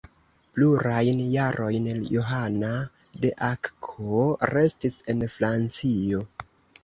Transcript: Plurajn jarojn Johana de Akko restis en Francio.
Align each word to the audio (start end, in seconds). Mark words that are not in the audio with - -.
Plurajn 0.57 1.19
jarojn 1.33 1.89
Johana 2.13 2.71
de 3.25 3.31
Akko 3.49 4.17
restis 4.53 4.97
en 5.15 5.21
Francio. 5.35 6.25